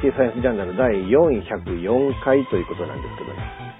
[0.00, 3.70] かソサイエンスジャーナル第404回ということなんですけどね。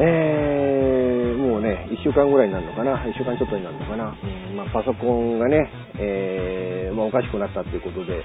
[0.00, 5.68] えー、もうね、1週間ぐらいになるのかな ?1 週間ちょっとになるのかな、うんまあ、パソコンがね、
[5.98, 8.22] えー、まあ、おかしくなったということで、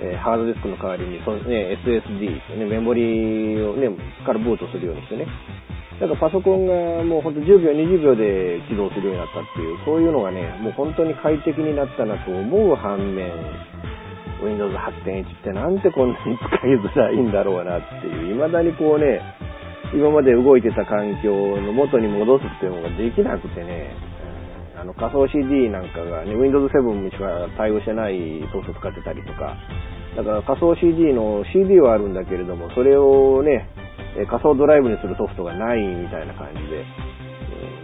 [0.00, 3.88] えー、ハードディスクの代わりにそ、ね、SSD、ね、メモリをね、
[4.24, 5.26] からブートするようにしてね、
[5.98, 13.32] なんかパソコンがもうほんと10秒、20秒で起動するようになったっていう、そういうのがね、もう本当に快適になったなと思う反面、
[14.46, 19.20] Windows 8.1ってなんてこんなに使いづらいんだろうなっていう、未だにこうね、
[19.92, 21.30] 今まで動いてた環境
[21.60, 23.94] の元に戻すっていうのができなくてね、
[24.78, 28.16] あの仮想 CD なんかがね、Windows 7しか対応してない
[28.52, 29.56] ソフト使ってたりとか、
[30.16, 33.68] だから仮想 CD の CD はあるんだけれども、それをね、
[34.28, 36.84] 仮想ドライブにするソフトがないみたいな感じで、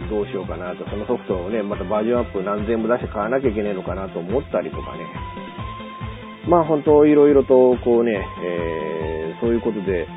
[0.09, 5.05] どうしようかなと、そのソフトをね、またバージョンアップ何千部出して買わなきゃいけないのかなと思ったりとかね、
[6.47, 10.07] まあ本当いろいろとこうね、えー、そういうことで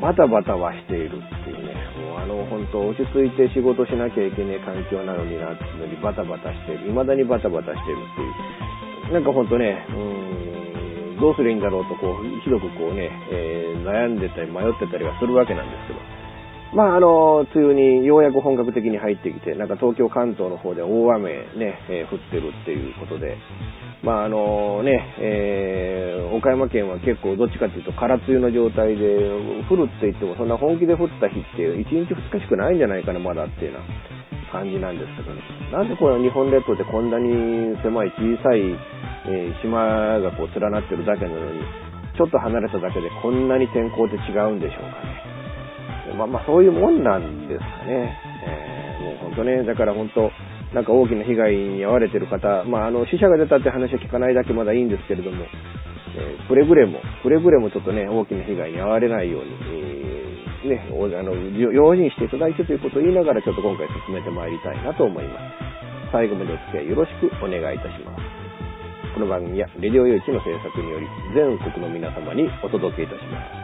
[0.00, 1.74] バタバタはしているっていうね、
[2.08, 16.00] もうあの本当落ち着いて仕事しなきゃいけない環境なのになっていうのにバタバタしてる、未だにバタバタしてるっていう、なんか本当ね、うん、どうすりゃいいんだろうとこう、ひどくこうね、えー、悩んでたり迷ってたりはするわけなんですけど、
[16.74, 23.38] まああの、梅雨にようやく本格的に入ってきて、なんか東京関東の方で大雨ね、えー、降ってるっていうことで、
[24.02, 29.06] まああのね、えー、岡山県は結構どっちかっていうと空梅雨の状態で、
[29.70, 33.86] 降るって言ってもそんな本気で降った日って1日2日しかないんじゃないかな、まだっていうよう
[34.44, 35.42] な感じなんですけどね。
[35.70, 38.58] なんでこの日本列島ってこんなに狭い小さい、
[39.30, 41.62] えー、島がこう連なってるだけなのに、
[42.18, 45.23] ちょっと離れただけでこんなに天候って違うんでしょうかね。
[46.14, 48.18] まあまあそういうもんなんですかね。
[48.46, 50.30] えー、もう本当ね、だから本当、
[50.74, 55.44] なんか大きな被害に遭われてる方、まあ、あの、死者が出たって話は聞かないだけまだいいんですけれども、
[56.16, 59.50] えー、くれぐれも、くれぐれもちょっとね、大きな被害に遭われないように、
[60.64, 61.34] えー、ね、あの、
[61.72, 65.74] 用心していただいてということを言いながら、ちょっと今回進めてまいりたいなと思います。
[66.10, 68.22] 最後までお付き合いよろしくお願いいたします。
[69.14, 73.63] この番組は、レディオ誘致の制作により、全国の皆様にお届けいたします。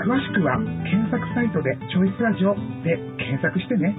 [0.00, 3.94] 詳しくは検索サイトで「チョイスラジオ」で検索してね。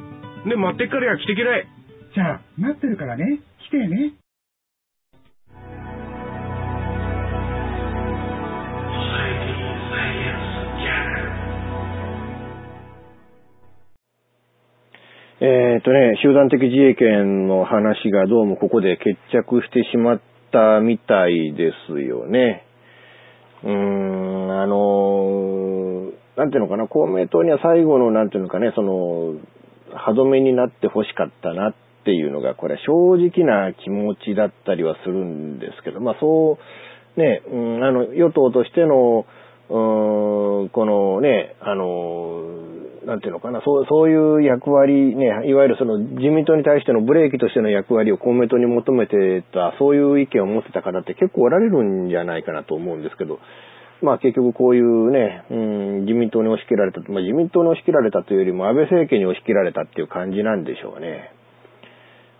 [0.48, 1.68] で待ってっからや来てきれ
[2.16, 3.38] じゃあ待ってるからね。
[3.60, 4.12] 来てね。
[15.44, 20.22] えっ、とね、集団的自衛権の話がどうもここで決着してしまっ
[20.52, 22.66] たみたいですよね。
[23.64, 25.81] うーん、あの、
[26.42, 29.36] なんていうのかな、公明党には最後の、なんていうのかね、その、
[29.94, 36.58] 歯止めになって欲しかったなっていうのが、これは正直な気持ちだったりはするんですけど、まあそ
[37.16, 39.28] う、ね、うん、あの、与党としての、
[39.70, 42.42] うん、このね、あの、
[43.06, 53.38] なんていうのかな、そう、そういう役割ね、いわゆるその自民党に対してのブレーキとしての役割を公明党に求めてた、そういう意見を持ってた方って結構おられるんじゃないかなと思うんですけど、
[54.02, 61.32] まあ結局こういうね、うん、自民党に押し切られた、まあ自民党に押し切られたというよりも安倍政権に押し切られたっていう感じなんでしょうね。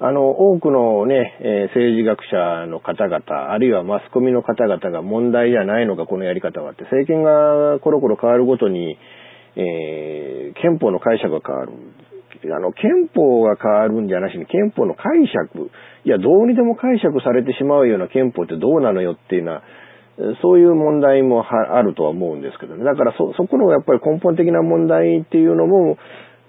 [0.04, 8.98] あの、多くのね、え、政治学者の方々、あるいはマスコミの方々が問題じゃないのか、このやり方はって、政権がコロコロ変わるごとに、
[9.56, 11.74] えー、憲法の解釈が変わる。
[12.46, 15.70] あの、憲法が変わるんじゃなしに、憲法の解釈、
[16.04, 19.62] いや、どうにでも解釈されてしまうような憲法ってどうなのよっていうのは、
[20.42, 22.84] そういう問題もあるとは思うんですけどね。
[22.84, 25.98] だからそ、そこのやっぱり根本的な問題っていうのも、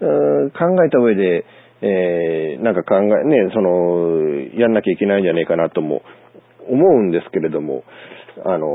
[0.00, 1.44] 考えた上で、
[1.80, 6.02] えー、なんか考え、ね、その、やんなきゃいけないんじゃねえかなとも
[6.68, 7.84] 思うんですけれども、
[8.44, 8.66] あの、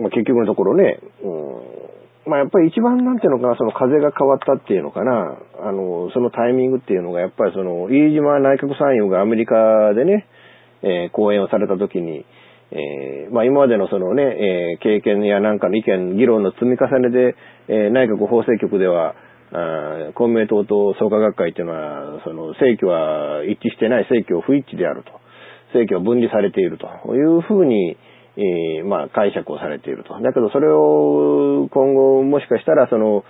[0.00, 10.26] まあ、結局のところね、うん、まあ、やっぱり一番なんていうのかな、その風が変わったっていうのかな、あの、そのタイミングっていうのが、やっぱりその、飯島内閣参与がアメリカでね、
[10.82, 12.24] えー、講演をされた時に、
[12.70, 17.36] えー、まあ今までのそのね、えー、経験やなんかの意見、議論の積み重ねで、
[17.68, 19.14] えー、内閣法制局では、
[19.50, 25.12] あ公明党と創価学会っていうのは、その、政教は一致してない政教不一致であると。
[25.72, 27.96] 政教は分離されているというふうに、
[28.36, 30.14] えー、まあ、解釈をされていると。
[30.20, 33.24] だけど、それを今後、もしかしたら、その、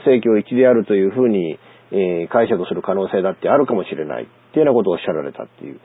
[0.00, 1.58] 政教一致であるというふうに、
[1.92, 5.80] えー、解釈する可能性だってあるかもしれないっていうようなことをおっしゃられたっていう。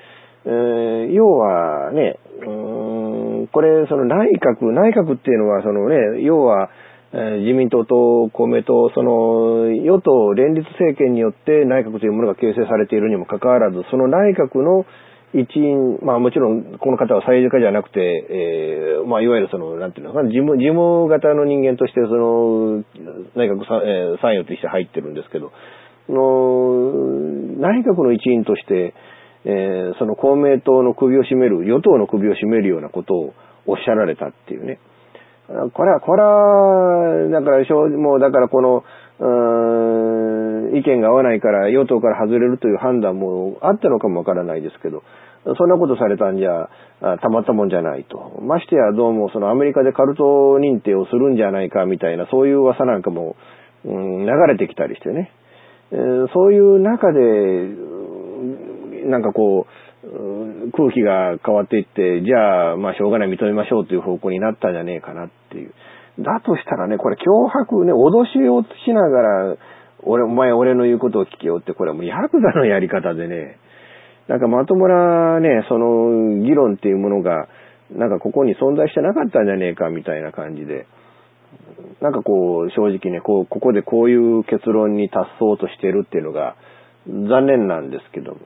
[0.46, 6.70] えー、要はね、うん、これ、その内閣、内閣っていうのは、そのね、要は、
[7.12, 14.86] 自民党と公明党、その与党連立政権によって内閣というものが形成されているにもかかわらず、その内閣の
[15.34, 22.84] 一員、まあもちろんこの方は政治家じゃなくて、えー、まあいわゆるその、なんていうのかな、事務、事務型の人間としてその、
[23.34, 25.52] 内閣さ、えー、参与として入ってるんですけど、
[26.10, 28.94] の内閣の一員として、
[29.46, 33.34] えー、その公明党の首を絞める、与党の首を絞めるようなことを
[33.66, 34.80] おっしゃられたっていうね。
[35.74, 38.84] これは、これは、だから、もう、だからこの、
[40.72, 45.04] 意見が合わないから与党から外れるという判断もあったのかもわからないですけど、
[45.58, 46.70] そんなことされたんじゃ、
[47.00, 48.40] たまったもんじゃないと。
[48.42, 53.36] ましてやどうもそのアメリカでカルト認定をするんじゃないかみたいな、そういう噂なんかも、
[53.84, 55.32] うん、流れてきたりしてね。
[56.34, 57.20] そういう中で、
[59.10, 65.74] なんかこう、空気が変わっていって、じゃあ、まあ、しょうがない認めましょうという方向になったんじゃねえかなっていう。
[66.20, 69.58] だとしたらね、これ脅迫ね、脅しをしながら、
[70.04, 73.58] 俺、お前俺の言うことを聞けよって、これはもうヤクザのやり方でね、
[74.28, 77.48] なんかまともなね、その議論っていうものが、
[77.92, 80.88] なんかここに存在してなかったんじゃねえかみたいな感じで、
[82.00, 86.56] なんかこう、正直ね、こう、ここでこういう結論に達そうとしてるっていうのが
[87.08, 88.40] 残念なんですけども。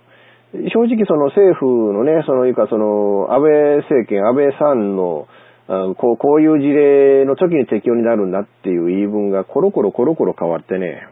[0.54, 5.28] 正直その政府のね、そのいうかその安倍政権、安倍さんの
[5.68, 11.08] こうこういう事例の時に適用になるんだっていう言い分がコロコロコロコロ変わってね、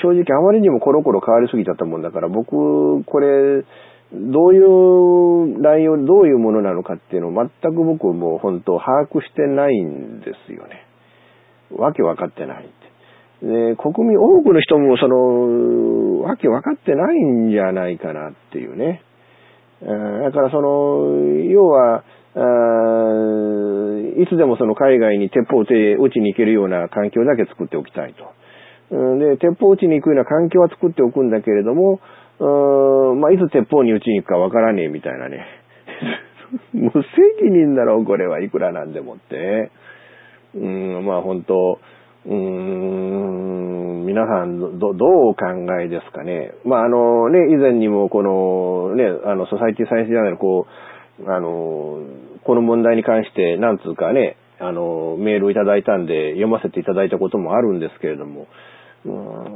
[0.00, 3.64] 正直あまりにもコロコロ変わりすぎちゃったもんだから、僕、これ、
[4.14, 10.86] どういう内容、どういうものなのかっていうのを全く僕もう本当把握してないんですよね。
[11.74, 12.68] わけわかってない。
[13.42, 19.02] で、国民、多くの人もその、わけ分かってないんじゃないかなっていうね。
[19.80, 21.18] だからその、
[21.50, 22.04] 要は、
[24.16, 28.24] いつでもその海外に鉄砲を撃ちに行けるような環境だけ作っておきたいと。
[29.18, 32.00] で、鉄砲を撃ちに行くような環境は作っておくんだけれども、
[32.38, 35.46] まあ、いつ鉄砲に撃ちに行くかわからねえみたいなね。
[36.72, 37.02] 無責
[37.50, 39.70] 任だろう、これはいくらなんでもって。
[40.54, 41.78] うん、まあ本当
[42.26, 45.44] うーん、皆さん、ど、どうお考
[45.80, 46.52] えですかね。
[46.64, 50.66] まあ、あのね、以前にもこのね、あの、ソサイティサイエンスジャーナル、こ
[51.20, 51.98] う、あの、
[52.44, 58.46] この問題に関して、なんつうかね、あの、メールをいただいたんで、読ませていただいたこともあるんですけれども、
[59.04, 59.12] うん、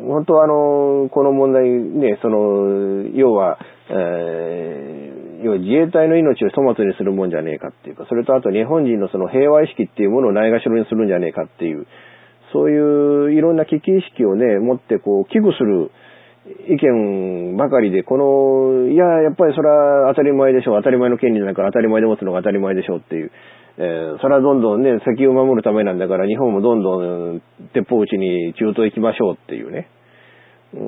[0.09, 3.59] 本当はあの、この問題ね、その、要は、
[3.89, 11.87] えー、要は自衛隊の命を粗末にするもんじゃねえかっていうか、それとあと日本人のその平和意識っていうものをないがしろにするんじゃねえかっていう、
[12.53, 15.91] そういういろんな危機意識をね、持ってこう、危惧する
[16.69, 23.31] 意見ばかりで、この、いや、やっぱりそれは当たり前でしょう、当たり前の権利だから当たり前で持つのが当たり前でしょうっていう、
[23.79, 27.01] えー、それはどんどんね、石油を守るためなんだから、日本もどんど
[27.35, 27.43] ん
[27.75, 29.89] 鉄砲撃ちに中東行きましょうっていうね。
[30.75, 30.79] う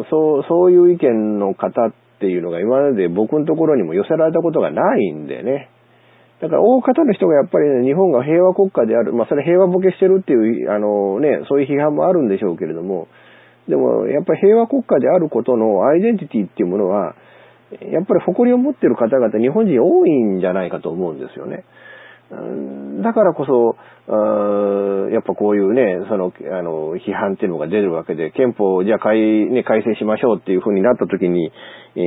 [0.00, 5.70] ん、そう、そういう意見の方っていうのが今まで僕のところにも寄せられたことがないんでね。
[6.44, 9.14] だから大方の人がやっぱりね、日本が平和国家である。
[9.14, 13.08] まあそれ平和ボケしてるっていう、あのね、そういう批判もあるんでしょうけれども、
[13.66, 17.14] でもやっぱり平和国家であることのアイデンティティっていうものは、
[17.80, 21.64] やっぱり誇りを持ってる方々、日本人多いんじゃないかと思うんですよね。
[23.02, 23.76] だからこそ、
[25.10, 29.18] やっぱこういうね、その、あの、批判っていうのが出るわけで、憲法をじゃあ改,、
[29.50, 31.52] ね、改正しましょうっていうふうになった時に、
[31.96, 32.00] え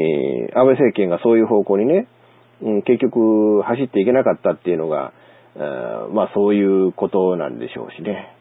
[0.54, 2.08] ー、安倍政権がそういう方向にね、
[2.62, 5.14] うん、結局走っていけなかったっていうのが、
[5.56, 8.34] あまあそういうことなんでしょうしね。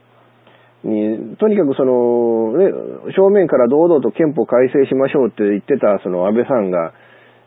[0.85, 2.70] にとにかくその、ね、
[3.16, 6.92] 正面から堂々と憲法改正しましょうって言ってたその安倍さんが、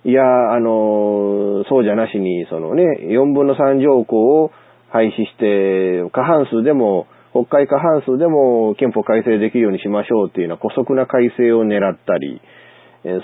[0.06, 4.52] いや、あの、そうじゃなしに、そのね、4分の3条項を
[4.90, 12.42] 廃止して、過半数でも、国会過半数でも憲法改正できるようにしましょうっていうような古速な改正を狙ったり、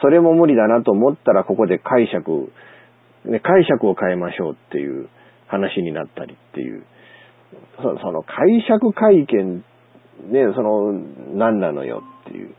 [0.02, 2.52] それも無理だなと思ったらここで解釈、
[3.26, 5.10] ね、解釈を変えましょうっていう
[5.48, 6.84] 話になったりっていう。
[7.78, 9.64] その解釈会見、
[10.32, 10.94] ね、その、
[11.34, 12.54] 何なのよっていう。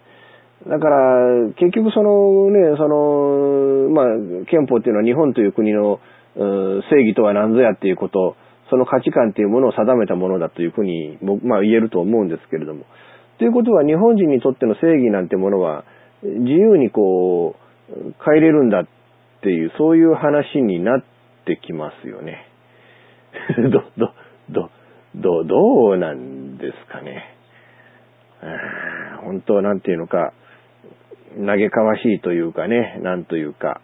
[0.68, 4.06] だから、結局そのね、その、まあ、
[4.46, 6.00] 憲法っていうのは日本という国の
[6.34, 8.36] 正義とは何ぞやっていうこと、
[8.68, 12.84] その価値観っていうものを定めたものだというふうに、まあ言えると思うんですけれども。
[13.38, 15.84] ということは日本人にとっての正義なんてものは、
[16.22, 18.86] 自由にこう、変えれるんだっ
[19.42, 21.04] ていう、そういう話になっ
[21.44, 22.46] てきますよね。
[23.70, 24.12] ど、ど、
[24.50, 24.70] ど、
[25.14, 27.36] ど、どうなんですかね。
[29.22, 30.32] 本当なんていうのか、
[31.36, 33.80] 嘆かわしいというかね、なんというか、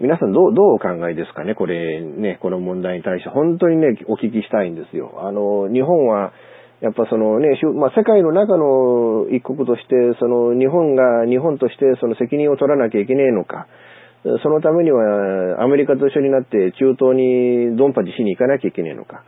[0.00, 3.28] 皆さんどう、どうお考えですかね、これね、この問題に対して。
[3.28, 5.20] 本当にね、お聞きしたいんですよ。
[5.24, 6.32] あの、日本は、
[6.80, 13.66] やっぱそのね、まあ、世界の中の一国として、その日本が日本としてその責任を取らなきゃいけねえのか、
[14.42, 19.22] そのためにはアメリカと一緒になって中東にドンパチしに行かなきゃいけねえのか。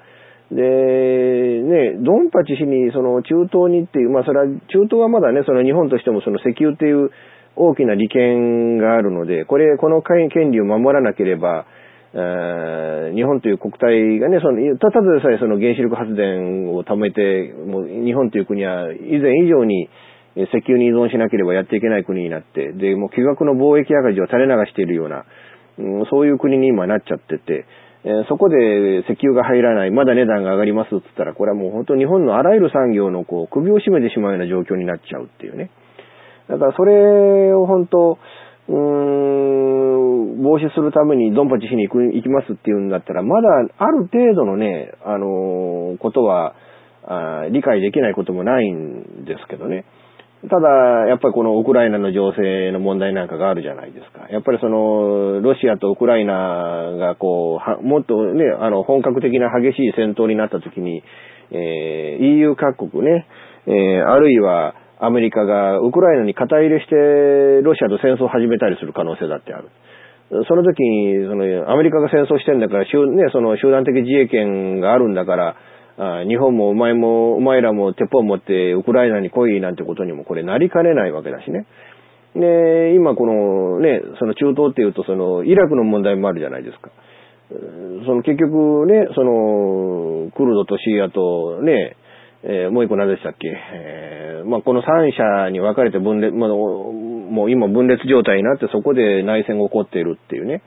[0.50, 7.10] で、ね、ドンパチしに、その中東にっていう、まあそれは、中東はまだね、その日本としてもその石油っていう
[7.56, 11.66] 大きな利権があるので、これ、この権利を守らなければ、
[12.14, 19.90] 日本という国体がね、その、ただでさえその原子力発電を貯めて、もう日本という国は以前以上に
[20.36, 25.24] 石油に依存しなければやっていけない国になって、で、もう巨額の貿易赤字を垂れ流しているような、
[25.78, 27.64] うん、そういう国に今なっちゃってて、
[28.04, 35.70] えそこで石油が入らない、まだ値段が上がりますって言ったら、これはもう本当日本のあらゆる産業のこう首を絞めてしまうような状況になっちゃうっていうね。
[36.48, 38.18] だからそれを本当、
[38.68, 38.76] うー
[40.38, 46.54] ん、防止するためにドンパチしに行く行きますっていうんだったら、まだある程度のね、あのー、ことは
[47.06, 49.84] あ、理解できないこともないんですけどね。
[50.48, 50.68] ただ、
[51.08, 54.28] やっぱりこのウクライナの情勢の問題なんかがあるじゃないですか。
[54.30, 56.34] やっぱりその、ロシアとウクライナ
[56.98, 61.02] がこう、もっとね、あの、本格的な激しい戦闘になった時に、
[61.50, 63.26] えー、EU 各国ね、
[63.66, 66.94] えー、あるいはアメリカがウクライナに肩入れして
[67.62, 69.68] ロシアと戦争を始めたりする可能性だってある。
[70.48, 72.88] その時に、その、アメリカが戦争してんだから、ね、
[73.30, 75.56] その集団的自衛権があるんだから、
[75.98, 81.66] あ日本もお前も、お前らも鉄砲持ってウクライナに来いなんてことにもこれなりかねないわけだしね。
[82.34, 86.90] で、今このね、その中東っていうとそのイラクの問題もあるじゃないですか。
[87.48, 91.96] その結局ね、その、クルドとシーアとね、
[92.42, 100.62] えー、もう一個何でしたっけ、えー、まあ、この三者に分かれて分裂、まあ、もう今分裂状態になってそこで内戦が起こっているっていうね。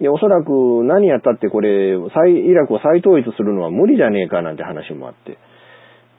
[0.00, 0.50] で、おそらく
[0.84, 5.38] 何やったってこれ、イラクを再統一するのは無理じゃねえかなんて話もあって。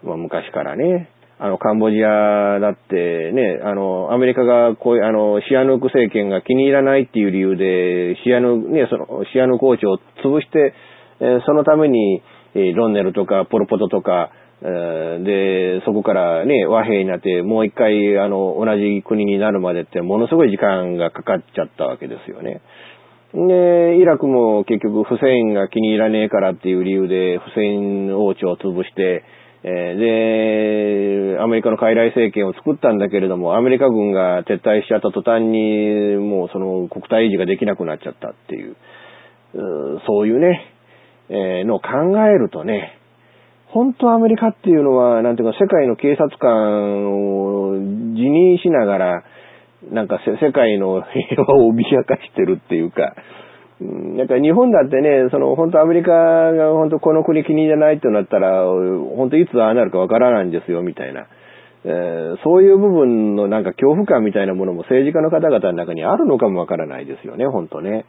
[0.03, 1.10] まあ昔からね。
[1.39, 10.74] あの、カンボジアだってね、あの、アメリカがこういう、あの、シアヌーク政権が気に入らないっていう理由で、シアヌ、ね、その、シアヌーチを潰して、
[11.19, 12.24] えー、そのために、
[12.55, 14.31] えー、ロンネルとかポルポトとか、
[14.62, 22.62] で、そこからね、和平になって、もう一回、あの、同じ国になるまでって、ものすごい時間がかかっちゃったわけですよね。
[23.34, 29.24] で、イラクも結局フセインが気に入らねえからっていう理由でフセイン王朝を潰して、
[29.63, 38.77] えー、で、アメリカの傀儡政権を作ったんだけれども、アメリカ軍が撤退しちゃった途端に、もうその国体維持ができなくなっちゃったっていう、
[40.07, 40.74] そういうね、
[41.29, 41.89] えー、のを考
[42.24, 42.98] えるとね、
[43.67, 49.24] 本当アメリカっていうのは、なんていうか、世界の警察官を辞任しながら、
[49.91, 53.15] なんか世界の平和を脅かしてるっていうか、
[53.79, 61.27] なんか日本だってね、その本当アメリカが本当この国気に入らないってなったら、本当いつああなるかわからないんですよ、みたいな。
[61.86, 68.05] えー、そういう部分のなんか恐怖感みたいなものも政治家の方々の中にあるのかもわからないですよね、本当ね。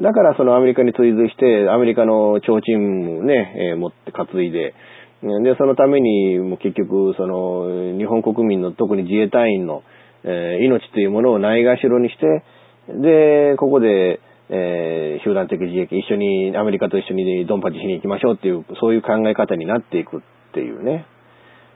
[0.00, 4.74] だからそのアメリカに追随して、アメリカの提灯をね、えー、持って担いで、
[5.22, 9.82] で、そのために、もう結局、その、日本国民の、特に自衛隊員の、
[10.24, 12.42] えー、命というものをないがしろにして、
[12.88, 20.20] で、ここで、えー、集団的自衛権、一緒に、アメリカと一緒にドンパチしに行きましょうっていう、そういう考え方になっていくっ
[20.52, 21.06] ていうね。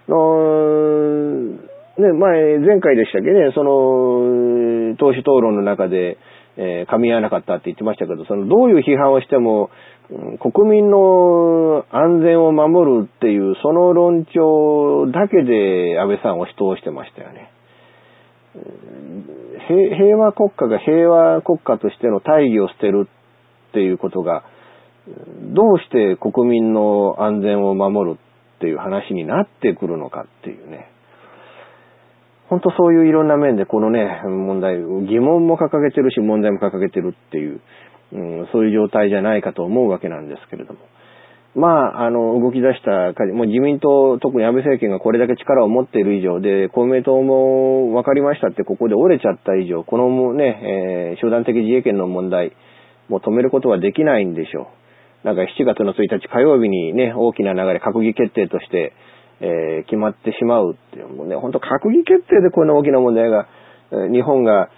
[0.08, 1.28] の、
[1.98, 6.18] ね、前、前回でしたっけね、その、党首討論の中で、
[6.56, 9.70] えー、噛み合わなかったって言ってましたけど、その、どういう批判をしても、
[10.40, 17.50] 国民の安全を守るっていう、その論調だけで安倍さんを主導してましたよね。
[19.68, 23.08] 平和国家が平和国家としての大義を捨てる
[23.70, 24.44] っていうことが、
[25.54, 28.18] どうして国民の安全を守る
[28.56, 30.90] っていう話になってくるのかっていうね。
[32.48, 37.60] 本当そういういろんな面でこのね、問題、疑問も掲げてるし問題も掲げてるっていう、
[38.12, 40.80] うん、そういう状態じゃないかと思うわけなんですけれども。
[41.58, 52.52] まあ、あの、動き出したか、もう自民党、特に安倍政権がこれだけ力を持っている以上で、公明党も分かりましたってここで折れちゃった以上、このね、えー、集団的自衛権の問題、
[53.08, 54.70] もう止めることはできないんでしょ
[55.24, 55.26] う。
[55.26, 58.92] なんか7月の1日火曜日にね、大きな流れ、閣議決定として、
[59.40, 63.48] えー、決まってしまうっていう、もうね、本当閣議決定でこんな大きな問題が、
[64.12, 64.70] 日本が、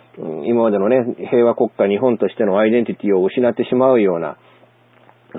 [0.47, 4.39] 今までのね、平和国家日本としてのアイデンティティを失ってしまうような、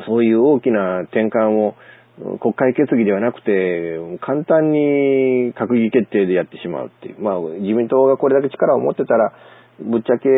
[0.06, 1.76] そういう大きな転換を
[2.40, 7.22] 国会決議ではなくて、簡単に閣議決定でやってしまうっていう。
[7.22, 9.34] まあ、自民党がこれだけ力を持ってたら、
[9.80, 10.30] ぶっちゃけ、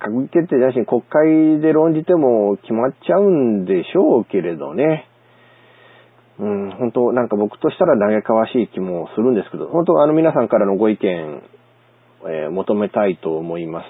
[0.00, 5.06] 閣議決定じゃなしに国会で論じても決まっちゃうんでしょうけれどね。
[6.38, 11.42] うん、本当なんか僕としたら嘆かわしい気もするんですけど、本当あの皆さんからのご意見、
[12.28, 13.86] えー、求めたいと思います。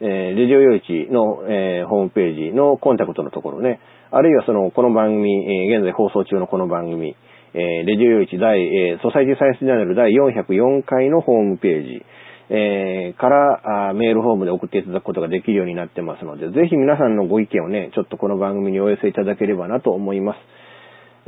[0.00, 3.80] えー、レジオ用地の、えー、ホームページのコンタクトのところね、
[4.10, 7.16] あるいはその、この番組、えー、現在放送中のこの番組、
[7.54, 12.04] えー、レジオ用地第、えー、ソサイティサイエンスジャーナル第404回のホームページ、
[12.50, 20.57] えー、からあメールフォームで送っていただくことができるようになってますので、ぜひ皆さんのご意見をね、ちょっとこの番組にお寄せいただければなと思います。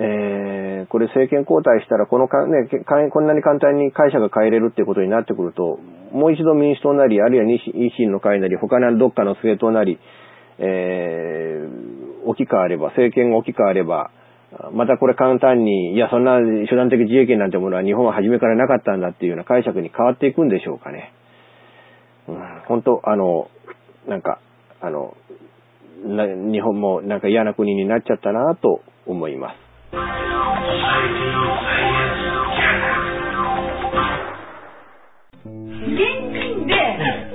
[0.02, 2.68] えー、これ政権交代したらこのか、ね、
[3.12, 5.78] こんなに簡単に会社が変えれるっていうことになってくると、
[6.10, 7.58] もう一度民主党なり、あるいは維
[7.98, 10.00] 新の会なり、他のどっかの政党なり、
[10.58, 14.10] えー、置き換われば、政権が置き換われば、
[14.72, 21.12] またこれ簡単に、いや、そんな手段的自衛権なんてものは日本は初めからなかったんだっていうような解釈に変わっていくんでしょうかね。
[22.26, 22.36] うん、
[22.66, 23.48] 本当、あの、
[24.08, 24.40] なんか、
[24.80, 25.14] あの、
[26.02, 29.69] 日本もなんか嫌な国になっちゃったなと思います。
[29.90, 29.98] 現
[36.30, 36.78] 金で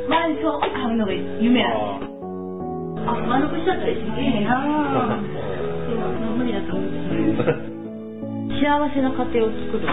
[0.08, 2.08] マンションを買うのが夢ある。
[3.08, 7.36] あ、満足しちゃったりしええなでも、無理だと思う。
[8.56, 8.64] 幸
[8.96, 9.92] せな家庭を作ると。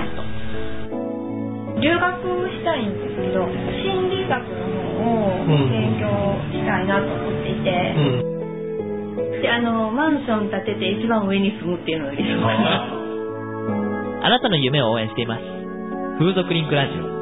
[1.82, 2.14] 留学
[2.46, 4.46] したいんですけど、心理学の
[5.02, 6.06] 方を勉強
[6.54, 8.31] したいなと思っていて、うんで
[9.52, 12.40] あのマンション建てて一番上に住むっていうのが理想
[14.24, 15.42] あなたの夢を応援しています。
[16.18, 17.21] 風俗リンクラジオ。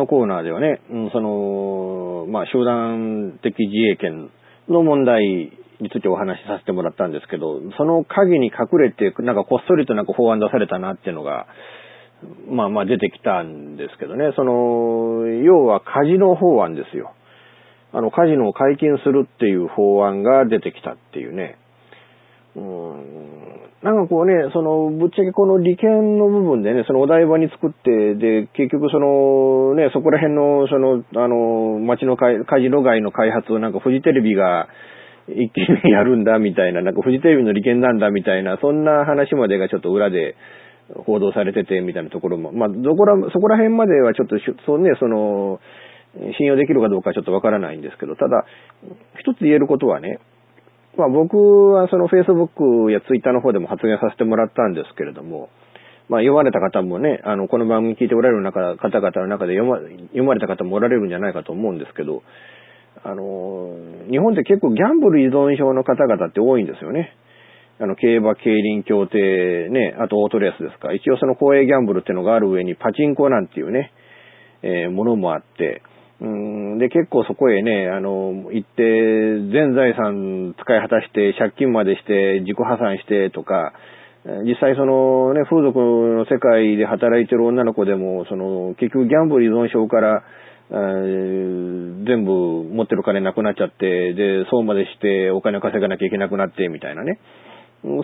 [0.00, 4.30] のコーナーではね、うん、その、まあ、集団的自衛権
[4.68, 11.46] の問題についてお話しさせてもらったんですけど、その鍵に隠れて、なんかこっそりとなんか法案出されたなっていうのが、
[12.50, 17.14] まあまあ出てきたんですけどね、その、要はカジノ法案ですよ。
[17.92, 21.56] あの、カジノを解禁するっていう法案が出てきたっていうね。
[22.56, 32.28] うんなんかこうね、その、ぶっちゃけこの利権の部分でね、そのお台場に作って、で、結局その、ね、そこら辺の、その、あの、街のカ
[32.60, 34.68] ジノ街の開発をなんかフジテレビが
[35.28, 40.36] 一気にやるんだみたいな、なんかフジテレビの利権なんだみたいな、そんな話までがちょっと裏で
[41.06, 45.58] 報道されててみたいなところも、まあ、どこら、そこら辺まではちょっと、そうね、その、
[46.38, 48.44] 信用できるかどうかちょっとわからないんですけど、ただ、
[49.20, 50.18] 一つ言えることはね、
[50.96, 51.36] まあ僕
[51.72, 55.48] はその Facebook や Twitter の方でも発言させてもらったんですけれども、
[56.08, 62.22] まあ読まれた方もね、あの、この番組聞いておられる中、方々の中で読ま読まれた方もおられるんじゃないかと思うんですけど、
[63.04, 63.76] あの、
[64.10, 67.16] 日本って結構ギャンブル依存症の方々って多いんですよね。
[67.78, 70.92] あの、競馬、競輪、競艇、ね、あとオートレースですか。
[70.92, 73.92] 一応その公営ギャンブルっていうのがある上にパチンコなんていうね、
[74.62, 75.80] えーものもあって、
[76.20, 83.72] うんで、結構そこへね、あの、行って、全財産使い果たして、借金までして、自己破産してとか、
[84.44, 90.22] 実際そのね、風俗の世界で働いてる女の子でも、その、結局ギャンブル依存症から、
[90.70, 97.18] えー全部持ってる金なくなっちゃって、で、そうまでしてお金を稼がなきゃいけなくなって、みたいなね。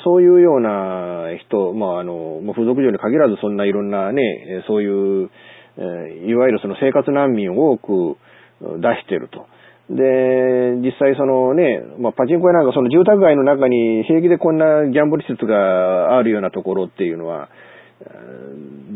[0.05, 5.31] そういうような人、まあ、あの、風俗嬢に限らずそんないろんなね、そういう、
[5.79, 8.17] えいわゆるその生活難民を多く
[8.61, 9.47] 出してると。
[9.89, 17.49] で、実際そのね、まあ、パチンコ屋なんかその住宅街の中に平気でこんなギャンブル施設があるようなところっていうのは、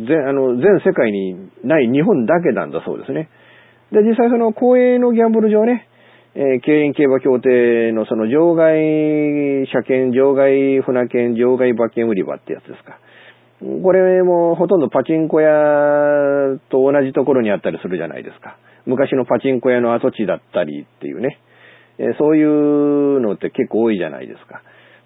[0.06, 3.28] 全あの全世界にない日本だけなんだそうですね。
[3.92, 5.86] で、実際その公営のギャンブル場ね、
[6.34, 12.98] えー競輪競馬協定のその場外車検、場外船券、場外馬券売り場ってやつですか。
[13.60, 18.56] これもほとんどパチンコ屋と同じところにあったりするじゃないですか。
[18.86, 21.38] 昔のパチンコ屋の跡地だったりっていうね。
[21.98, 24.62] えそういうのって結構多いじゃないですか。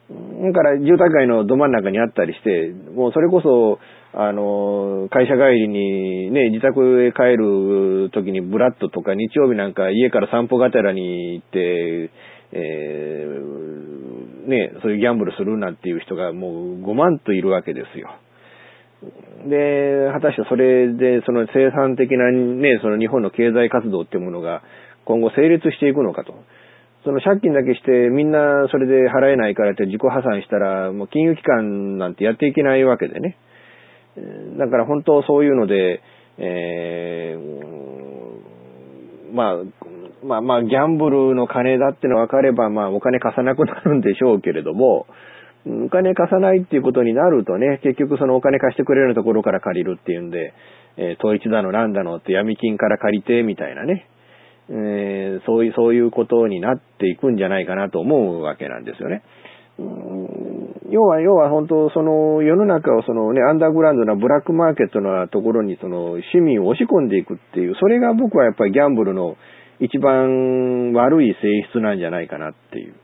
[0.08, 3.80] だから住宅街のど真ん中にあったりして、もうそれこそ、
[4.12, 12.10] あの、会社帰りにね、自宅へ帰る時にブラッドとか日曜日なんか家から散歩がてらに行って、
[12.52, 18.10] えーね、そういうギャンブルするなんていう人がもう5万といるわけですよ。
[19.48, 24.62] で、果たしてそれで、その生産的なね、その日本の経済活動っていうものが
[25.04, 26.34] 今後成立していくのかと。
[27.04, 33.36] その借金だけしてみんなそれで払えないからって自己破産したら、もう金融機関なんてやっていけないわけでね。
[34.58, 36.00] だから本当そういうので、
[36.38, 37.74] えー
[39.34, 39.56] まあ、
[40.24, 45.06] まあまあ、ギャンブルの金だっての分かれば、まあお金貸さなくなるんでしょうけれども、
[45.66, 50.52] お金貸さないっていうことになるとね、結局そのお金貸してくれるところから借りるっていうんで、
[50.96, 54.06] えー統一だのなんだのって闇金から借りてみたいなね、
[54.68, 59.22] えーそういう、そういうことになっていくんじゃないかなと思うわけなんですよね。
[60.90, 69.36] 要は、要は本当、その世の中をそのね、アンダーグラウンドなブラックマーケットなところにその市民を押し込んでいくっていう、それが僕はやっぱりギャンブルの
[69.80, 72.94] 一番悪い性質なんじゃないかなっていう。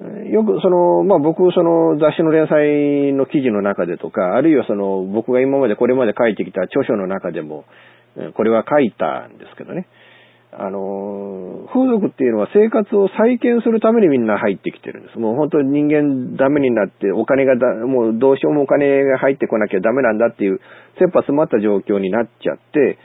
[0.00, 7.64] よくその、まあ僕その雑誌の連載の記事の中でとか、あるいはその僕が今までこれまで書いてきた著書の中でも、
[8.34, 9.86] これは書いたんですけどね。
[10.52, 15.18] あの、風俗っていうのは生活を再建するためにみんな入ってきてるんです。
[15.18, 20.60] もう本当に人間ダメになって、お金がだ、もうどうしようもお金が入ってこなきゃダメなんだっていう、
[20.98, 22.98] 切羽詰まった状況になっちゃって、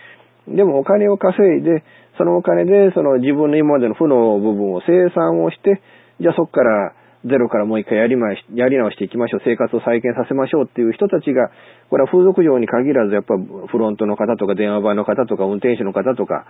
[0.47, 1.83] でもお金を稼いで、
[2.17, 5.81] そのお金でその自分の今までの負の部分を生産をして、
[6.21, 6.93] じゃあそこから
[7.25, 9.41] ゼロからもう一回やりまし、やり直していきましょう。
[9.43, 11.49] 生活を再建させましょうっていう人たちが、
[11.89, 16.45] これは風俗業に限らず、やっぱフロントの方とか電話番の方とか運転手の方とか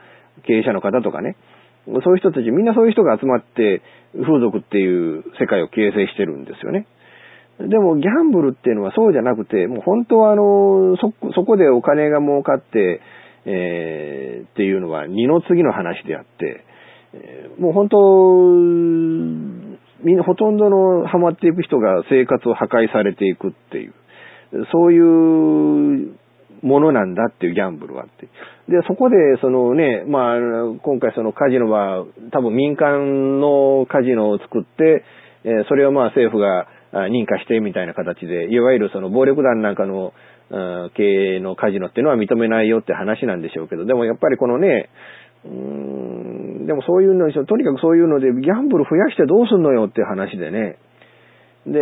[0.45, 1.38] 経営者の方とかね。
[2.04, 3.82] そういう人たち、みんなそういう人が集まって
[4.13, 6.88] 風俗っていう世界を形成してるんですよね。
[7.60, 13.01] でもギャンブルっていうのはそうじゃなくて、もう本当はあの、そ、そこでお金が儲かって、
[13.45, 16.65] えーっていうのは二の次の話であって、
[17.60, 17.97] もう本当、
[20.04, 23.93] みんなほとんどのハマっていく人が生活を破壊されていくっていう、
[24.71, 26.15] そういう
[26.62, 28.28] ものなんだっていうギャンブルはって。
[28.69, 30.38] で、そこで、そのね、まあ、
[30.82, 35.04] 今回そのカジノは、多分民間のカジノを作って、
[35.69, 36.67] それをまあ政府が
[37.10, 40.13] 認可してみたいな形で、いわゆるその暴力団なんかの、
[40.95, 44.89] 経営のカジノっていうのは認めないよって話なんでしょうけど、でもやっぱりこのね、
[45.43, 45.51] うー
[46.65, 50.78] でもそういうのにとにかくそういうので、ギャンブル増やしてどうすんのよって話でね。
[51.65, 51.80] で、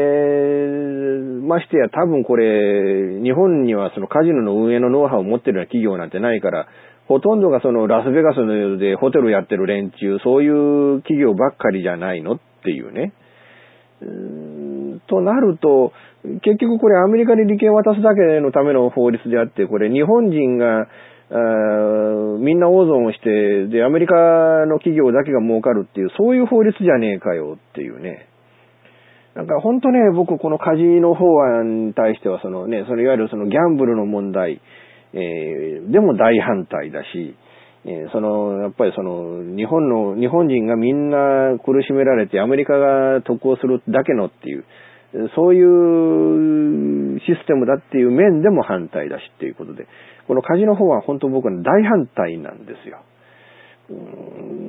[1.46, 6.68] ましてや多分これ、日本にはそのカジノの運営のノウハウを持ってるような企業なんてないから、
[7.08, 13.14] ほとんどがそのラスベガスのようでホテルやってる連中、そういう企業ばっかりじゃないのっていうね。
[14.02, 15.92] うーんとなると、
[16.44, 20.88] 結局これアメリカに利権渡すだけのための法律であって、これ日本人が、
[21.34, 24.14] みんな大損をして、で、アメリカ
[24.68, 28.28] の企業だけが儲かるっていう、そういう法律じゃねえかよっていうね。
[29.36, 34.62] なんか本当ね、僕このカジノ法案に対しては、そのね、そのいわゆるそのギャンブルの問題、
[35.14, 37.36] えー、でも大反対だし、
[37.86, 44.66] えー、その、やっぱりその、日本の、日本人がみんな苦しめられてアメリカが得をするだけのっていう、
[45.36, 45.62] そうい
[47.16, 49.88] うシステムだっていう面でも反対だしっていうことで、
[50.28, 53.00] このカジノ法案は本当僕は大反対なんですよ。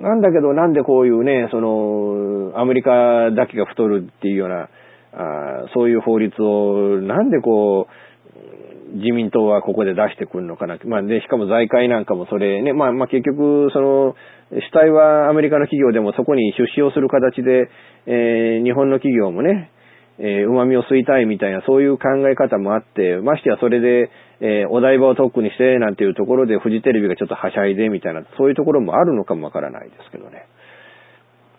[0.02, 4.68] なんだけどなんでこういうね、その、アメリカだけが太るっていうような、
[5.16, 10.78] あそういう法律を、なんでこう、自民党はここで出してくるのかな。
[10.84, 14.14] まあで、しかも財界なんかもそれね、まあまあ結局、その、
[14.50, 17.70] 主体はアメリカの企業でもそこに出資をする形で、
[18.06, 19.70] えー、日本の企業もね、
[20.18, 30.46] えー、旨味を吸いたいみたいな、そういう考え方もあって、ましてやそれで、えー、お台場を特にして、なんていうところで、フジテレビがちょっとはしゃいで、みたいな、そういうところもあるのかもわからないですけどね。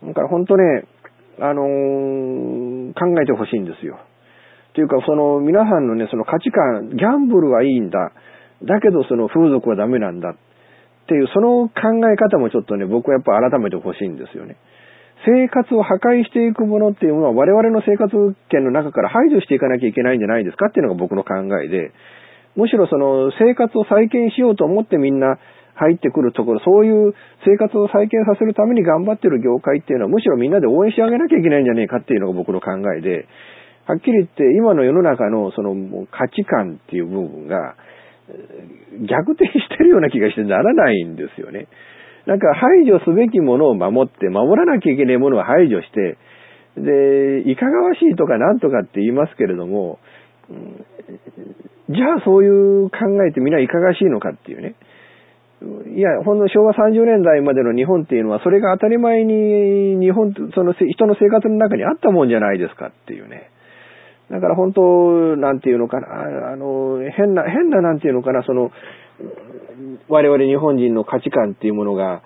[0.04, 0.86] だから本当ね、
[1.40, 4.00] あのー、考えてほしいんですよ。
[4.74, 8.12] というか、その、皆さんのね、その価値観、ギャンブルはいいんだ。
[8.64, 10.30] だけど、その風俗はダメなんだ。
[10.30, 10.36] っ
[11.08, 11.74] ていう、その考
[12.12, 14.58] え方もちょっとね、僕はやっぱ改めてほしいんですよね。
[15.24, 18.12] 生活を破壊していくものっていうのは我々の生活
[18.50, 21.94] 圏の中から排除していかなきゃいけないんじゃないですかっていうのが僕の考えで、
[22.56, 25.38] むしろその生活を再建しようと思ってみんな
[25.76, 27.14] 入ってくるところ、そういう
[27.46, 33.28] 生活を再建させるために頑張ってる業界っていうのはむしろみんなで応援してあげなきゃいけないんじゃねえかっていうのが僕の考えで、
[33.86, 35.76] はっきり言って今の世の中のその
[36.08, 37.76] 価値観っていう部分が
[39.08, 41.68] 逆転してるような気がしてならないんですよね。
[42.26, 46.18] なんか排除すべきものを守って、守らなきゃいけないものを排除して、
[46.78, 50.00] で、いかがわしいとかなんとかって言いますけれども、
[51.90, 54.76] じゃあそういう考えってみんないかがわしいのかっていうね。
[55.96, 63.50] いや、ほんの昭和30年代までの日本っていうのは、それが当たり前に日本、その人の生活の中にあったもんじゃないですかっていうね。
[64.30, 68.72] だから本当、なんていうのかな、あの、変な、変ななんていうのかな、その、
[70.08, 72.24] 我々日本人の価値観っていうものが、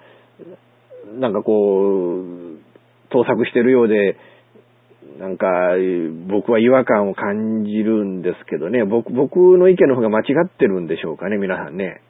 [1.19, 2.59] なんかこう、
[3.09, 4.17] 盗作してるようで、
[5.19, 5.47] なんか、
[6.29, 12.01] 僕は違和感を感じるんですけどね、僕、僕の意見の方が間違ってるんでしょうかね、皆さんね。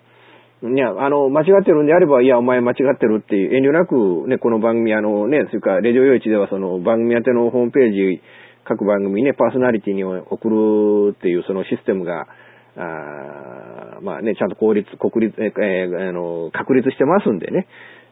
[0.61, 8.21] いや、あの、間違ってるんであれば、いや、お前間違ってるっていう遠慮なく、ね、この番組、あのね、それから、レジオ用地ではその番組宛てのホームページ、
[8.65, 12.27] 各番組ね、パーソナリティに送るっていうそのシステムが、
[12.75, 17.67] あまあね、ちゃんと効率、国立、えー、あの、確立してますんでね。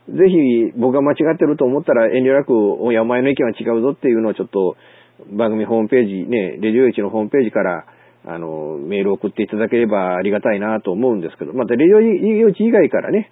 [0.09, 4.77] ぜひ僕が間違ってると思ったら遠慮なく、おや、お前の意見は違うぞっていうのをちょっと
[5.35, 7.85] 番組ホームページ、ね、レジオイチのホームページから、
[8.25, 13.31] あの、メールを送っていただければありがたいなと思うんですけど、またレジオイチ以外からね、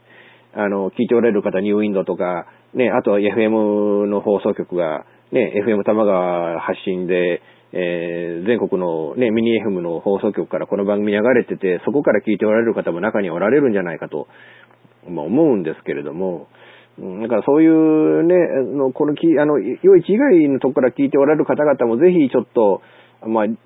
[0.54, 7.41] あの、聞いておられる方、ニューウィンドとか、ね、あとは FM の放送局が、ね、FM 玉川発信で、
[7.78, 14.28] えー、全国のね、ミニ FM の放送局からこの番組流れてて、そこから聞いておられる方も中におられるんじゃないかと、
[15.10, 16.48] まあ、思うんですけれども、
[16.98, 18.34] だからそういうね、
[18.78, 22.82] のこのき、あの、余市以外のとこから聞いておられる方々もぜひちょっと、
[23.28, 23.58] まあね、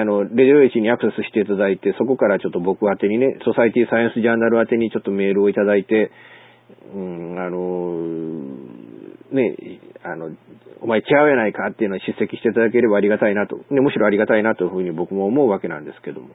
[0.00, 6.10] あの、レディオイチにアクセスしていただいて、そこからちょっと僕宛にね、ソサイティサイエンスジャーナル宛にちょっとメールをいただいて、
[6.94, 8.87] うん、あの、
[9.32, 10.30] ね、あの、
[10.80, 16.28] お前違うやないかっていうのを叱責していただければありがたいなと、ね、むしろありがたいなというふうに僕も思うわけなんですけども。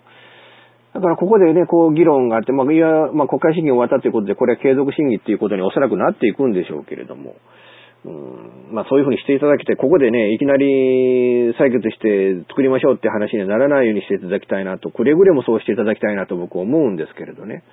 [0.93, 7.35] だからここでね、こう議論があって、まあ、いや、まあ、国会審議終わったということで、これは継続審議っていうことにおそらくなっていくんでしょうけれども、
[8.05, 17.63] うん、まあ、そういうふうにしていただきて、ここでね、いきなり採決して作りましょうって話にならないようにしていただきたいなと、くれぐれもそうしていただきたいなと僕は思うんですけれどね。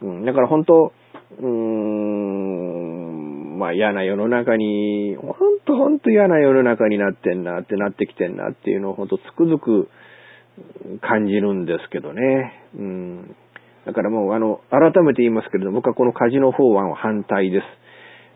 [0.00, 0.92] うん、だから本当、
[1.40, 3.27] うーん、
[3.58, 9.88] まあ嫌な世の中に、ほんとほんと嫌な世の中になってんなってなってきてんなっていうのをほんとつくづく
[11.00, 12.52] 感じるんですけどね。
[12.78, 13.36] うん。
[13.86, 17.64] だからもうあの、改めて言いますけれども、僕はこのカジノ法案は反対です。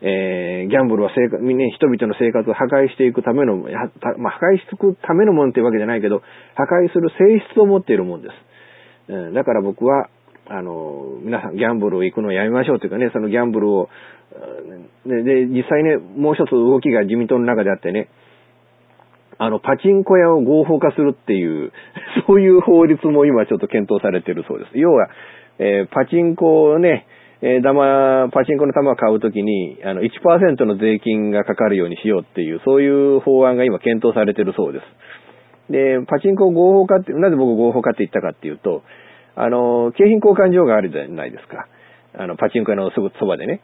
[0.05, 6.21] えー、ギャンブルは生活、ね、人々の生活を破壊していくための、まあ、破壊していくためのものっていうわけじゃないけど、
[6.55, 8.27] 破壊する性質を持っているもんで
[9.07, 9.13] す。
[9.13, 10.09] うん、だから僕は、
[10.47, 13.89] あの、皆さんギャンブルを行くのをやめましょうというかね、そのギャンブルを、
[15.05, 18.09] で、で実際ね、もう一つ動きが自民党の中であってね、
[19.37, 21.71] あの、パチンコ屋を合法化するっていう、
[22.27, 24.77] そういう法律も今ちょっと検討されてるそうです。
[24.77, 25.09] 要は、
[25.59, 27.05] えー、パチンコをね、
[27.41, 35.71] えー、玉、パチンコの玉を買うときに、あの、1%の税金がかかるようにしようっていう、そういう法案が今検討されてるそうです。
[35.71, 38.83] で、パチンコ合法化って、なぜ僕合法化って言ったかっていうと、
[39.35, 41.67] あの、景品交換所があるじゃないですか。
[42.15, 43.61] あの、パチンコ屋のすぐそばでね。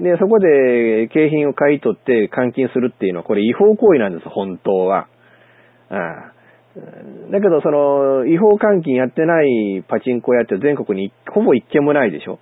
[0.00, 5.08] で、そこで景品を買い取って換金するっていうのは、これ違法行為なんです、本当は。
[5.90, 6.32] ああ
[7.32, 12.38] だけど、その、違法換金やってないパチンコ屋って全国にほぼ一件もないでしょ。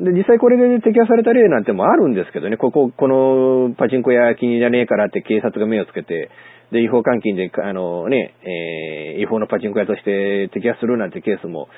[0.00, 6.30] で、実際これで摘発された例なんてもあるんですけどね、ここ、このパチンコ屋気に入らねえからって警察が目をつけて、
[6.72, 11.68] で、違法換金で、あのね、えー、違法のパチンコ屋として摘発するなんてケースも、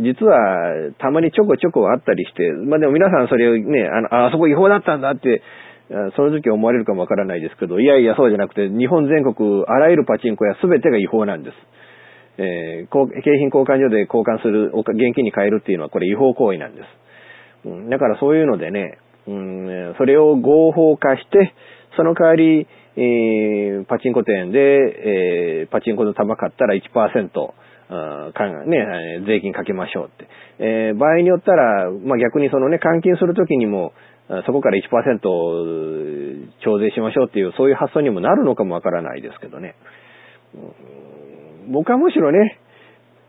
[0.00, 5.42] 実はたまにちょこちょこあったりして、まあでも皆さんそれをね、あの、あそこ違法だったんだって、
[6.16, 11.56] その時思われるかもわからないですけど、いやいやそうじゃなくて、日本全国あらゆるパチンコ屋すべてが違法なんです。
[12.38, 17.68] えー、景品交換所で交換する、現金に変えるっていうのはこれ違法行為なんです。
[17.68, 21.52] うん、だからそういうのでね、うん、それを合法化して、
[21.96, 27.28] その代わり、えー、パチンコ店で、えー、パチンコの玉買ったら1%、
[28.32, 30.28] かね、税金かけましょうって。
[30.58, 33.92] えー、場合によったら、まあ、逆にそのね、換金するときにも、
[34.46, 35.20] そこから1%
[36.64, 39.74] 徴税しましょうっていう、そういう発想にもなるのかもわからないですけどね。
[41.70, 42.58] 僕はむしろね、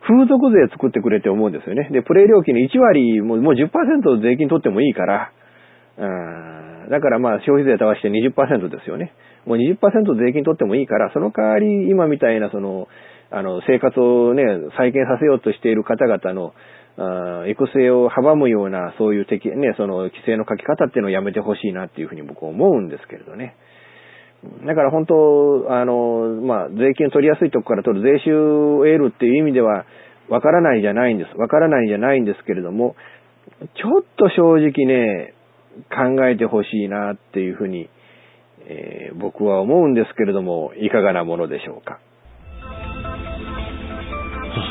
[0.08, 1.90] 風俗税作ってくれって思うんですよね。
[1.92, 5.32] で、プレイ料金の1割、ももう10%税金取ってもいいから、
[5.98, 6.06] う
[6.88, 9.14] ん、だからまあ消費税足して20%ですよね。
[9.46, 9.80] もう20%
[10.20, 12.88] 税金取ってもいいから、その代わり今みたいなその、
[13.34, 14.44] あの、生活をね、
[14.78, 16.54] 再建させようとしている方々の、
[16.96, 23.56] あ育成を阻むような、そういう敵、ね、その規制の書き方っていうのをやめてほしいなっていうふうに僕は思うんですけれどね。
[24.68, 29.86] だから本当、あの、まあ、税金取りやすいとこから取る税収を得るっていう意味では、
[30.30, 31.38] わからないじゃないんです。
[31.38, 32.96] わからないじゃないんですけれども、
[33.62, 35.34] ちょっと正直ね、
[35.90, 37.90] 考えてほしいなっていうふうに、
[38.68, 42.00] えー、僕は思うんですけれども、いかがなものでしょうか。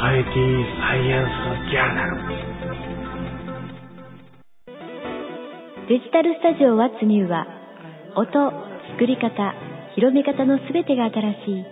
[0.02, 2.18] サエティサイエンスジャーナル
[5.86, 7.46] デジタルスタジオワッツニューは
[8.18, 8.26] 音、
[8.98, 9.30] 作り方、
[9.94, 11.62] 広め方のすべてが新し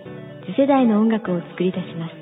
[0.47, 2.15] い次世代の音楽を作り出します。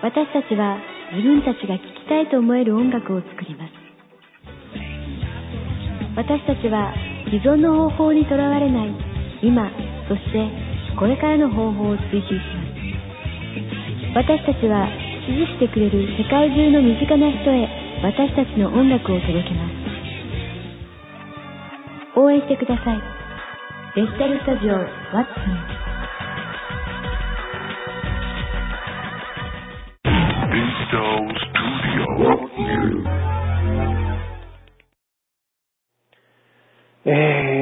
[0.00, 0.80] 私たちは
[1.12, 3.76] 自分たちが聴きたいと思える音楽を作ります。
[6.16, 6.96] 私たちは
[7.28, 8.88] 既存の方法にとらわれない
[9.42, 9.68] 今
[10.08, 10.48] そして
[10.96, 12.67] これからの方法を追求します。
[14.14, 14.88] 私たちは
[15.26, 17.68] 支持してくれる世界中の身近な人へ
[18.02, 19.74] 私たちの音楽を届けます。
[22.20, 23.02] 応援してください。
[23.96, 24.84] デジタルスタジオワッ
[25.24, 25.30] ツ
[25.74, 25.77] ン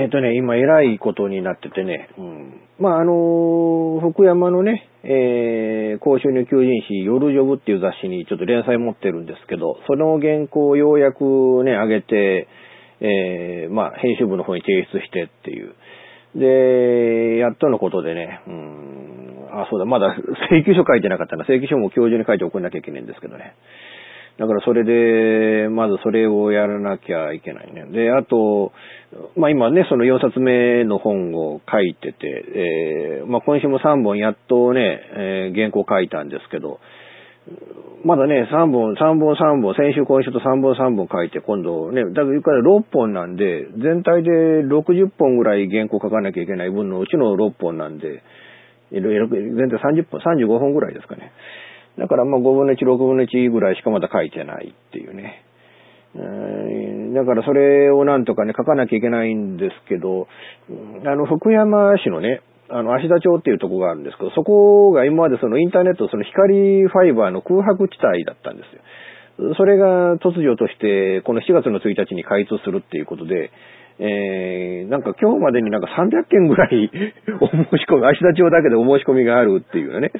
[0.06, 11.24] えーとね、今偉いことになっててね、うん、まあ、あの、福山のね、えー、公衆入求人誌、夜ジョブっていう雑誌にちょっと連載持ってるんですけど、その原稿をようやく
[11.64, 12.46] ね、上げて、
[13.00, 15.74] えー、まあ、編集部の方に提出してっていう。
[16.38, 20.14] で、やっとのことでね、うん、あ、そうだ、まだ
[20.50, 21.44] 請求書書いてなかったな。
[21.44, 23.56] 請求書も今日中に書いて送んなきゃいけないんですけどね。
[24.38, 27.86] だからそれで、まずそれをやらなきゃいけないね。
[27.86, 28.72] で、あと、
[29.36, 32.44] まあ今ね、その4冊目の本を書いてて、
[33.20, 36.80] えー、まあ今週も3本やっとね、えー、原稿書いたんですけど、
[38.04, 44.30] まだね、3本、3本3本、先週今週と3本3本書いて、今度ね、だから6本なんで、全体で
[44.66, 48.22] 60本ぐらい原稿書かなきゃいけない分のうちの6本なんで、
[48.90, 49.08] 全体
[49.78, 51.32] 30本、35本ぐらいですかね。
[51.98, 55.42] だからまあ5分の1、6分の1ぐらいしかまだ書いてないっていうね。
[57.14, 60.28] だからそれをなんとかね、書かなきゃいけないんですけど、
[61.04, 69.54] あの、福山市のね、あの、芦田町っていうとこがあるんですけど、そこが今までそのインターネット、その光ファイバーの空白地帯だったんですよ。
[69.56, 73.50] それが突如として、この7月の1日に開通するっていうことで、
[73.98, 76.90] えー、なんか今日までになんか300件ぐらい
[77.40, 80.10] お申し込み、芦田町だけでお申し込みがあるっていうね。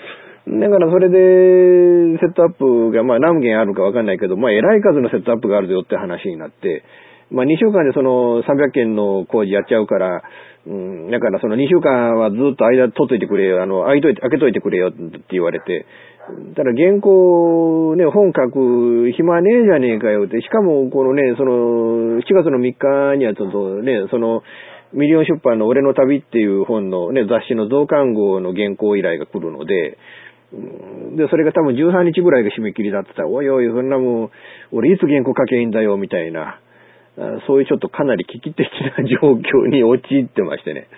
[0.47, 6.84] だからそれで、セットアップが、まあ何件あるかわかんないけど、まあ偉い数のセットアップがあるよって話になって、
[7.30, 10.22] まあ2週間でその300件の工事やっちゃうから、
[10.66, 15.86] うん、だからその2週間はずっと間取っといてくれよ、あの、開いといて、開けといてくれよって言われて、
[16.55, 24.42] ただ原稿ね、本書く暇ねえじゃねえかよって、しかもこのね、その、7月の3日にはちょっとね、その、
[24.92, 29.99] ミリオン出版の俺の旅っていう本のね、雑誌の増刊号の原稿依頼が来るので、
[30.53, 34.30] で、それが多分13日ぐらいが締め切りだってたら、おいおい、そんなもう、
[34.72, 36.61] 俺いつ原稿書けいいんだよ、みたいな、
[37.47, 38.66] そういうちょっとかなり危機的
[38.97, 40.88] な状況に陥ってましてね。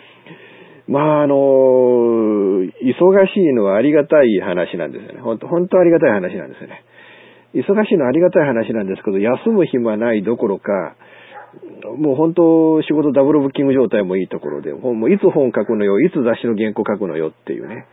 [0.88, 2.64] まあ、あの、忙
[3.26, 5.20] しいのはありがたい話なんですよね。
[5.20, 6.82] 本当本当ありがたい話なんですよね。
[7.55, 10.96] 忙しいのはありがたい話なんですけど、休む暇ないどころか、
[11.96, 17.86] もう本当仕事ダブルブッキング状態もいいところで、もういつ本書くのよ、いつ雑誌の原稿書くのよっていうね。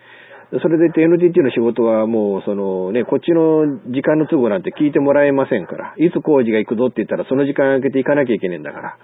[0.62, 8.98] それで NTT の仕事はもうそのね、こっちの時間の都合なんて聞いてもらえませんから、いつ工事が行くぞって言ったらその時間空けて行かなきゃいけないんだから。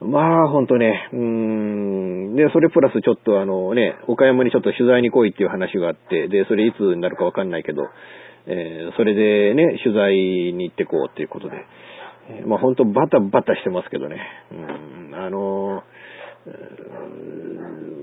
[0.00, 2.36] まあ、ほんとね、うーん。
[2.36, 7.82] で、それプラスちょっとあのね、岡山にちょっと取材に来いっていう話があって、で、それいつになるかわかんないけど、
[8.46, 10.14] えー、それでね、取材
[10.54, 11.56] に行ってこうっていうことで、
[12.30, 14.20] え、まあほんとバタバタしてますけどね、
[14.52, 14.54] う
[15.10, 17.97] ん、あのー、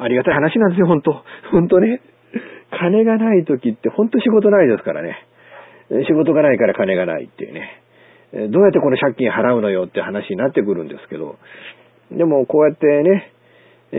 [0.00, 1.22] ありがたい話なんですよ、ほんと。
[1.52, 2.00] ほんとね。
[2.70, 5.26] 金がない時ってほんと仕事ないですからね。
[6.06, 7.82] 仕事がないから金がないっていうね。
[8.50, 11.36] どうやってこの借金払うのよって話になってくるんですけど、
[12.12, 13.32] でもこうやってね、
[13.92, 13.96] え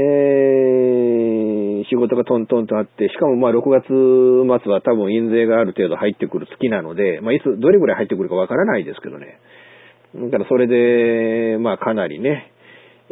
[1.84, 9.40] ー、仕事がトントンとあって、しかもまあ6月末は多分印税がある程度入ってくる月なので、まあいつ、どれぐらい入ってくるかわからないですけどね。
[10.16, 12.51] だからそれで、まあかなりね、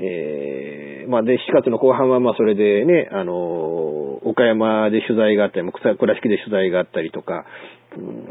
[0.01, 3.35] えー、まあで、4月の後半はまあそれでね、あの、
[4.23, 7.45] 岡山で取材があったり、倉敷で取材があったりとか、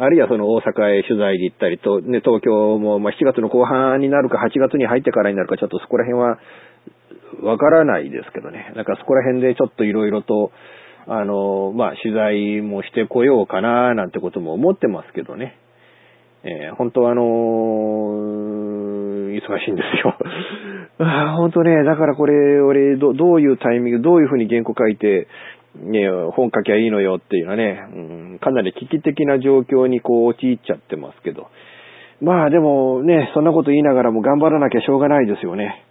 [0.00, 6.38] あるいはその大阪へ取材に行ったりと、ね、東京もまあ7月の後半になるか8月に入ってからになるかちょっとそこら辺は
[7.42, 8.72] わからないですけどね。
[8.76, 10.52] なんかそこら辺でちょっといろいろと、
[11.06, 15.58] あの、まあ取材もしてこようかななんてことも思ってますけどね。
[16.48, 17.26] えー、本当はあのー、
[19.36, 20.16] 忙しいんですよ。
[21.00, 25.28] あ本当ね、だからこれ、俺ど、どういうタイミング、どういうふうに原稿書いて、
[25.76, 27.98] ね、本書きゃいいのよっていうのはね、う
[28.36, 31.48] ん、かなり危機的な状況にこう陥っちゃってますけど。
[32.20, 35.84] まあでもね、そんなこと言いながらも頑張らなきゃしょうがないですよね。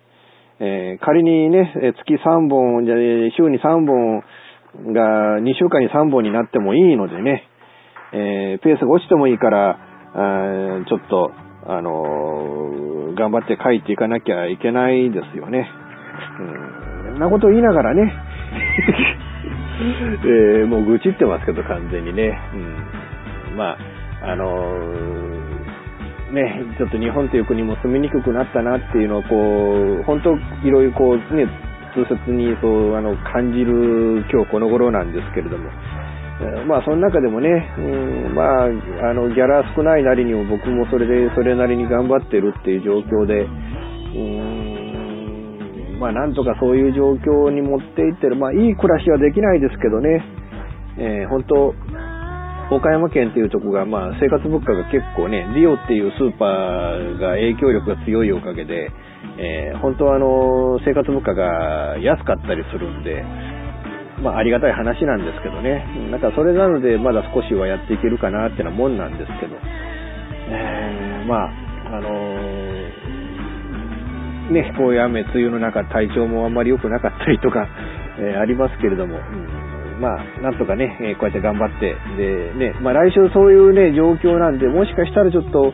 [0.60, 2.96] えー、仮にね、月3本、じゃ
[3.32, 4.24] 週に3本
[4.94, 7.48] が2週間に3本になってもいいのでね、
[8.12, 9.80] えー、ペースが落ちてもいいから、
[10.18, 11.32] あちょっと、
[11.68, 15.70] あのー、頑張って書いていかなきゃいけないですよね。
[16.40, 18.14] うん、そんなこと言いながらね、
[20.26, 22.40] えー、もう愚痴ってますけど、完全にね。
[23.52, 23.78] うん、ま
[24.24, 30.36] あ、あのー、ね、ちょっと日本という国も住みにくくなったなっていうのを、こう、本当
[30.68, 31.46] いろいろこう、ね、
[31.94, 35.70] 通説にそう、あの、感じる今日この頃なんですけれども、
[36.68, 37.82] まあ、その中でもね、う
[38.32, 38.66] ん、まあ、
[39.10, 43.46] あの、ギャラ少ないなりにも僕もそれで、それなりに頑張ってるっていう状況で、う
[44.44, 44.68] ん
[46.00, 50.24] まあなんとかそういう状況に持っていってる、まあいい暮らしはできないですけどね、
[51.00, 51.74] えー、本当
[52.70, 58.92] 岡山県っていうとこが、まあ生活物価が結構ね、リオっていうスーパーが影響力が強いおかげで、
[59.40, 63.24] えー、本当はあの、生活物価が安かったりするんで、
[64.22, 65.86] まあありがたい話なんですけどね。
[66.12, 69.56] なんかそれなのでまだ少しはやっていけるかなってなもんなんですけど、
[70.50, 72.78] えー、まあ、あのー
[74.52, 77.68] ね、こういう雨、梅雨の中、体調もあんまり良くなかったりとか、
[78.20, 85.74] えー、ありますけれども、うん、まあ、なんとかね、え、こうやって頑張って、で、ね、まあ来週そういうね、状況なんで、もしかしたらちょっと、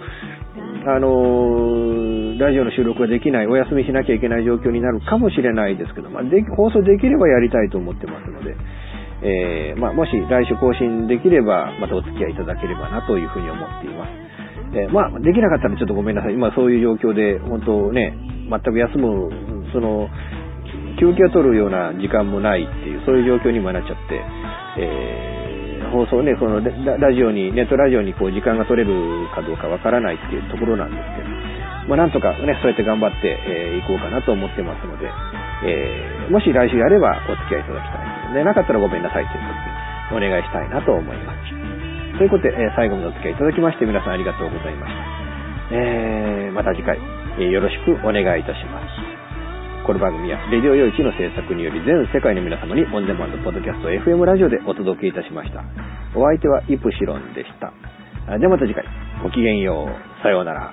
[0.85, 8.55] あのー、ラジオの収録ができない、お休みしなきゃいけない状況になるかもしれないですけど、まあ、で放送できればやりたいと思ってますので、
[9.23, 14.11] えー、まあ、もし来週更新できれば、またお付き合いいただければなというふうに思っています。
[14.75, 16.33] えー、まあ、できなかったらちょっとごめんなさい。
[16.33, 18.11] 今そういう状況で、本当ね、
[18.51, 19.31] 全く休む、
[19.71, 20.09] その、
[20.99, 24.19] 休憩を取るような時間もないっていう、そういう状況にもなっちゃって、
[24.79, 25.32] えー、
[25.93, 31.29] 放送ね、そのラジオに、ネットラジオにこう時間が取れるかどうかわからないっていうところなんですけど、
[31.87, 35.05] まあなんとかね、そうやって頑張ってい、えー、こうかなと思ってますので、
[35.63, 38.33] えー、もし来週やればお付き合いいただきたい。
[38.33, 39.45] でなかったらごめんなさいという
[40.09, 42.17] ことで、お願いしたいなと思います。
[42.17, 45.77] ということで、えー、最後までお付き合いいただきまして皆さんありがとうございました。
[45.77, 46.97] えー、また次回、
[47.39, 49.12] え、よろしくお願いいたします。
[49.83, 55.59] この番組は、レディオ用一の制作により全世界の皆様にオンデマンドポッドキャスト FM ラジオでお届けいたしました。
[56.15, 57.73] お相手はイプシロンでした。
[58.39, 58.85] ではまた次回、
[59.21, 60.23] ごきげんよう。
[60.23, 60.71] さようなら。